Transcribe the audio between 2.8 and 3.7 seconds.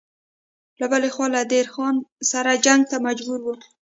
ته مجبور و.